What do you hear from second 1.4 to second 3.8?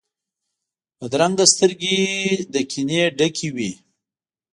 سترګې له کینې ډکې وي